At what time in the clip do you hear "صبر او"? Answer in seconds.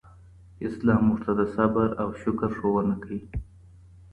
1.55-2.07